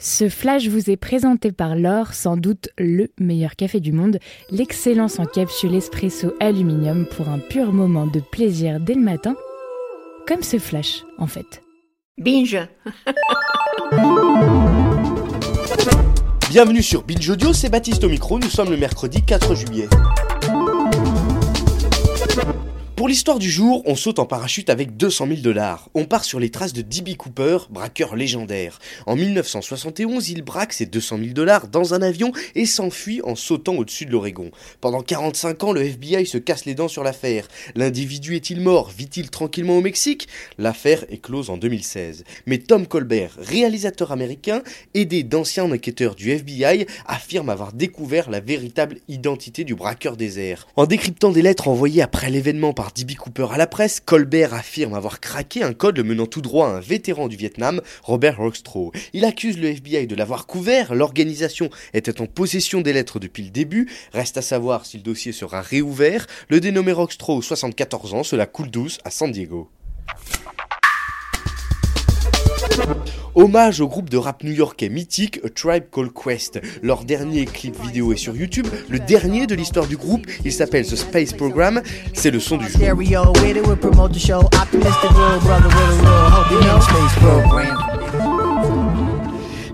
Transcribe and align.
Ce 0.00 0.28
flash 0.28 0.68
vous 0.68 0.90
est 0.90 0.96
présenté 0.96 1.50
par 1.50 1.74
l'or, 1.74 2.14
sans 2.14 2.36
doute 2.36 2.68
le 2.78 3.08
meilleur 3.18 3.56
café 3.56 3.80
du 3.80 3.90
monde, 3.90 4.20
l'excellence 4.52 5.18
en 5.18 5.24
capsule 5.24 5.74
espresso 5.74 6.32
aluminium 6.38 7.04
pour 7.04 7.28
un 7.28 7.40
pur 7.40 7.72
moment 7.72 8.06
de 8.06 8.20
plaisir 8.20 8.78
dès 8.78 8.94
le 8.94 9.00
matin, 9.00 9.34
comme 10.28 10.44
ce 10.44 10.60
flash 10.60 11.04
en 11.18 11.26
fait. 11.26 11.62
Binge 12.16 12.60
Bienvenue 16.48 16.82
sur 16.82 17.02
Binge 17.02 17.28
Audio, 17.28 17.52
c'est 17.52 17.68
Baptiste 17.68 18.04
au 18.04 18.08
micro, 18.08 18.38
nous 18.38 18.48
sommes 18.48 18.70
le 18.70 18.76
mercredi 18.76 19.20
4 19.22 19.56
juillet. 19.56 19.88
Pour 22.98 23.06
l'histoire 23.06 23.38
du 23.38 23.48
jour, 23.48 23.84
on 23.86 23.94
saute 23.94 24.18
en 24.18 24.26
parachute 24.26 24.70
avec 24.70 24.96
200 24.96 25.28
000 25.28 25.40
dollars. 25.40 25.88
On 25.94 26.04
part 26.04 26.24
sur 26.24 26.40
les 26.40 26.50
traces 26.50 26.72
de 26.72 26.82
D.B. 26.82 27.14
Cooper, 27.16 27.58
braqueur 27.70 28.16
légendaire. 28.16 28.80
En 29.06 29.14
1971, 29.14 30.30
il 30.30 30.42
braque 30.42 30.72
ses 30.72 30.84
200 30.84 31.18
000 31.18 31.30
dollars 31.30 31.68
dans 31.68 31.94
un 31.94 32.02
avion 32.02 32.32
et 32.56 32.66
s'enfuit 32.66 33.20
en 33.22 33.36
sautant 33.36 33.76
au-dessus 33.76 34.04
de 34.04 34.10
l'Oregon. 34.10 34.50
Pendant 34.80 35.00
45 35.00 35.62
ans, 35.62 35.70
le 35.70 35.82
FBI 35.82 36.26
se 36.26 36.38
casse 36.38 36.64
les 36.64 36.74
dents 36.74 36.88
sur 36.88 37.04
l'affaire. 37.04 37.46
L'individu 37.76 38.34
est-il 38.34 38.60
mort? 38.60 38.90
Vit-il 38.90 39.30
tranquillement 39.30 39.78
au 39.78 39.80
Mexique? 39.80 40.26
L'affaire 40.58 41.04
est 41.08 41.22
close 41.22 41.50
en 41.50 41.56
2016. 41.56 42.24
Mais 42.46 42.58
Tom 42.58 42.88
Colbert, 42.88 43.36
réalisateur 43.38 44.10
américain, 44.10 44.64
aidé 44.94 45.22
d'anciens 45.22 45.70
enquêteurs 45.70 46.16
du 46.16 46.32
FBI, 46.32 46.86
affirme 47.06 47.48
avoir 47.48 47.72
découvert 47.72 48.28
la 48.28 48.40
véritable 48.40 48.98
identité 49.06 49.62
du 49.62 49.76
braqueur 49.76 50.16
des 50.16 50.40
airs. 50.40 50.66
En 50.74 50.86
décryptant 50.86 51.30
des 51.30 51.42
lettres 51.42 51.68
envoyées 51.68 52.02
après 52.02 52.28
l'événement 52.30 52.72
par 52.72 52.87
D.B. 52.94 53.14
Cooper 53.16 53.48
à 53.52 53.56
la 53.56 53.66
presse, 53.66 54.00
Colbert 54.00 54.54
affirme 54.54 54.94
avoir 54.94 55.20
craqué 55.20 55.62
un 55.62 55.72
code 55.72 55.98
le 55.98 56.04
menant 56.04 56.26
tout 56.26 56.40
droit 56.40 56.68
à 56.68 56.70
un 56.72 56.80
vétéran 56.80 57.28
du 57.28 57.36
Vietnam, 57.36 57.80
Robert 58.02 58.38
Rockstroh. 58.38 58.92
Il 59.12 59.24
accuse 59.24 59.58
le 59.58 59.68
FBI 59.68 60.06
de 60.06 60.14
l'avoir 60.14 60.46
couvert, 60.46 60.94
l'organisation 60.94 61.70
était 61.94 62.20
en 62.20 62.26
possession 62.26 62.80
des 62.80 62.92
lettres 62.92 63.18
depuis 63.18 63.42
le 63.44 63.50
début, 63.50 63.88
reste 64.12 64.36
à 64.36 64.42
savoir 64.42 64.86
si 64.86 64.96
le 64.96 65.02
dossier 65.02 65.32
sera 65.32 65.60
réouvert. 65.60 66.26
Le 66.48 66.60
dénommé 66.60 66.92
Rockstroh, 66.92 67.42
74 67.42 68.14
ans, 68.14 68.22
cela 68.22 68.46
coule 68.46 68.70
douce 68.70 68.98
à 69.04 69.10
San 69.10 69.30
Diego. 69.32 69.70
Hommage 73.34 73.80
au 73.80 73.88
groupe 73.88 74.10
de 74.10 74.16
rap 74.16 74.42
new-yorkais 74.42 74.88
mythique 74.88 75.40
A 75.44 75.48
Tribe 75.48 75.84
Called 75.92 76.12
Quest. 76.12 76.60
Leur 76.82 77.04
dernier 77.04 77.44
clip 77.44 77.80
vidéo 77.82 78.12
est 78.12 78.16
sur 78.16 78.36
YouTube, 78.36 78.66
le 78.88 78.98
dernier 78.98 79.46
de 79.46 79.54
l'histoire 79.54 79.86
du 79.86 79.96
groupe. 79.96 80.26
Il 80.44 80.52
s'appelle 80.52 80.86
The 80.86 80.96
Space 80.96 81.32
Program. 81.32 81.82
C'est 82.14 82.30
le 82.30 82.40
son 82.40 82.56
du 82.56 82.68
jour. 82.68 82.80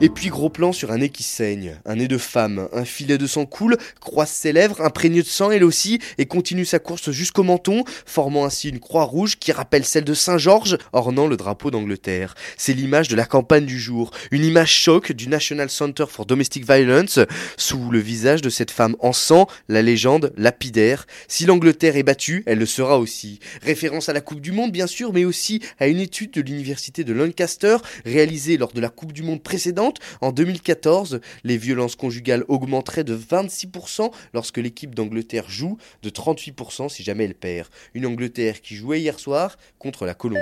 Et 0.00 0.08
puis 0.08 0.28
gros 0.28 0.50
plan 0.50 0.72
sur 0.72 0.90
un 0.90 0.98
nez 0.98 1.08
qui 1.08 1.22
saigne, 1.22 1.76
un 1.86 1.94
nez 1.94 2.08
de 2.08 2.18
femme, 2.18 2.68
un 2.72 2.84
filet 2.84 3.16
de 3.16 3.28
sang 3.28 3.46
coule, 3.46 3.76
croise 4.00 4.28
ses 4.28 4.52
lèvres, 4.52 4.80
imprégné 4.80 5.22
de 5.22 5.28
sang 5.28 5.52
elle 5.52 5.62
aussi, 5.62 6.00
et 6.18 6.26
continue 6.26 6.64
sa 6.64 6.80
course 6.80 7.12
jusqu'au 7.12 7.44
menton, 7.44 7.84
formant 8.04 8.44
ainsi 8.44 8.70
une 8.70 8.80
croix 8.80 9.04
rouge 9.04 9.38
qui 9.38 9.52
rappelle 9.52 9.84
celle 9.84 10.04
de 10.04 10.12
Saint-Georges, 10.12 10.78
ornant 10.92 11.28
le 11.28 11.36
drapeau 11.36 11.70
d'Angleterre. 11.70 12.34
C'est 12.56 12.72
l'image 12.72 13.06
de 13.06 13.14
la 13.14 13.24
campagne 13.24 13.66
du 13.66 13.78
jour, 13.78 14.10
une 14.32 14.44
image 14.44 14.72
choc 14.72 15.12
du 15.12 15.28
National 15.28 15.70
Center 15.70 16.06
for 16.08 16.26
Domestic 16.26 16.66
Violence, 16.66 17.20
sous 17.56 17.90
le 17.90 18.00
visage 18.00 18.42
de 18.42 18.50
cette 18.50 18.72
femme 18.72 18.96
en 18.98 19.12
sang, 19.12 19.46
la 19.68 19.80
légende 19.80 20.32
lapidaire. 20.36 21.06
Si 21.28 21.46
l'Angleterre 21.46 21.96
est 21.96 22.02
battue, 22.02 22.42
elle 22.46 22.58
le 22.58 22.66
sera 22.66 22.98
aussi. 22.98 23.38
Référence 23.62 24.08
à 24.08 24.12
la 24.12 24.20
Coupe 24.20 24.40
du 24.40 24.50
Monde 24.50 24.72
bien 24.72 24.88
sûr, 24.88 25.12
mais 25.12 25.24
aussi 25.24 25.60
à 25.78 25.86
une 25.86 26.00
étude 26.00 26.32
de 26.32 26.40
l'université 26.40 27.04
de 27.04 27.12
Lancaster, 27.12 27.76
réalisée 28.04 28.56
lors 28.56 28.72
de 28.72 28.80
la 28.80 28.88
Coupe 28.88 29.12
du 29.12 29.22
Monde 29.22 29.42
précédente, 29.42 29.83
en 30.20 30.32
2014, 30.32 31.20
les 31.44 31.56
violences 31.56 31.96
conjugales 31.96 32.44
augmenteraient 32.48 33.04
de 33.04 33.16
26% 33.16 34.10
lorsque 34.32 34.58
l'équipe 34.58 34.94
d'Angleterre 34.94 35.48
joue, 35.48 35.78
de 36.02 36.10
38% 36.10 36.88
si 36.88 37.02
jamais 37.02 37.24
elle 37.24 37.34
perd. 37.34 37.68
Une 37.94 38.06
Angleterre 38.06 38.60
qui 38.60 38.76
jouait 38.76 39.00
hier 39.00 39.18
soir 39.18 39.56
contre 39.78 40.06
la 40.06 40.14
Colombie. 40.14 40.40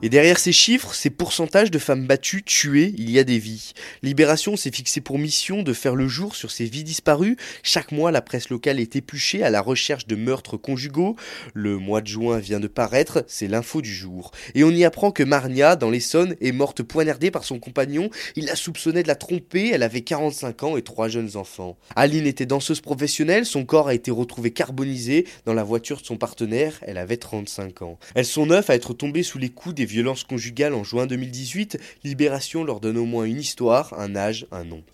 Et 0.00 0.10
derrière 0.10 0.38
ces 0.38 0.52
chiffres, 0.52 0.94
ces 0.94 1.10
pourcentages 1.10 1.72
de 1.72 1.78
femmes 1.80 2.06
battues, 2.06 2.44
tuées, 2.44 2.94
il 2.98 3.10
y 3.10 3.18
a 3.18 3.24
des 3.24 3.40
vies. 3.40 3.72
Libération 4.04 4.56
s'est 4.56 4.70
fixé 4.70 5.00
pour 5.00 5.18
mission 5.18 5.64
de 5.64 5.72
faire 5.72 5.96
le 5.96 6.06
jour 6.06 6.36
sur 6.36 6.52
ces 6.52 6.66
vies 6.66 6.84
disparues. 6.84 7.36
Chaque 7.64 7.90
mois, 7.90 8.12
la 8.12 8.22
presse 8.22 8.48
locale 8.48 8.78
est 8.78 8.94
épluchée 8.94 9.42
à 9.42 9.50
la 9.50 9.60
recherche 9.60 10.06
de 10.06 10.14
meurtres 10.14 10.56
conjugaux. 10.56 11.16
Le 11.52 11.78
mois 11.78 12.00
de 12.00 12.06
juin 12.06 12.38
vient 12.38 12.60
de 12.60 12.68
paraître, 12.68 13.24
c'est 13.26 13.48
l'info 13.48 13.82
du 13.82 13.92
jour. 13.92 14.30
Et 14.54 14.62
on 14.62 14.70
y 14.70 14.84
apprend 14.84 15.10
que 15.10 15.24
Marnia, 15.24 15.74
dans 15.74 15.90
l'Essonne, 15.90 16.36
est 16.40 16.52
morte 16.52 16.84
poignardée 16.84 17.32
par 17.32 17.42
son 17.42 17.58
compagnon. 17.58 18.08
Il 18.36 18.44
la 18.44 18.54
soupçonnait 18.54 19.02
de 19.02 19.08
la 19.08 19.16
tromper, 19.16 19.70
elle 19.72 19.82
avait 19.82 20.02
45 20.02 20.62
ans 20.62 20.76
et 20.76 20.82
trois 20.82 21.08
jeunes 21.08 21.36
enfants. 21.36 21.76
Aline 21.96 22.28
était 22.28 22.46
danseuse 22.46 22.80
professionnelle, 22.80 23.46
son 23.46 23.64
corps 23.64 23.88
a 23.88 23.94
été 23.94 24.12
retrouvé 24.12 24.52
carbonisé 24.52 25.26
dans 25.44 25.54
la 25.54 25.64
voiture 25.64 26.00
de 26.00 26.06
son 26.06 26.18
partenaire, 26.18 26.78
elle 26.82 26.98
avait 26.98 27.16
35 27.16 27.82
ans. 27.82 27.98
Elles 28.14 28.24
sont 28.24 28.46
neuf 28.46 28.70
à 28.70 28.76
être 28.76 28.94
tombées 28.94 29.24
sous 29.24 29.38
les 29.38 29.48
coups 29.48 29.74
des 29.74 29.87
violences 29.88 30.22
conjugales 30.22 30.74
en 30.74 30.84
juin 30.84 31.06
2018, 31.06 31.78
Libération 32.04 32.62
leur 32.62 32.80
donne 32.80 32.98
au 32.98 33.04
moins 33.04 33.24
une 33.24 33.40
histoire, 33.40 33.92
un 33.98 34.14
âge, 34.14 34.46
un 34.52 34.64
nom. 34.64 34.84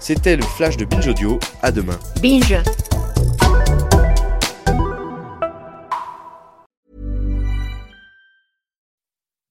C'était 0.00 0.36
le 0.36 0.42
flash 0.42 0.76
de 0.76 0.84
Binge 0.84 1.06
Audio, 1.06 1.38
à 1.62 1.70
demain. 1.70 1.98
Binge 2.20 2.56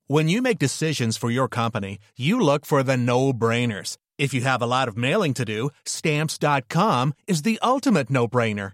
When 0.08 0.28
you 0.28 0.42
make 0.42 0.60
decisions 0.60 1.16
for 1.16 1.32
your 1.32 1.48
company, 1.48 1.98
you 2.18 2.38
look 2.38 2.66
for 2.66 2.84
the 2.84 2.98
no-brainers. 2.98 3.96
If 4.18 4.34
you 4.34 4.42
have 4.42 4.62
a 4.62 4.68
lot 4.68 4.90
of 4.90 4.98
mailing 4.98 5.34
to 5.36 5.46
do, 5.46 5.70
stamps.com 5.86 7.14
is 7.28 7.44
the 7.44 7.58
ultimate 7.64 8.10
no-brainer. 8.10 8.74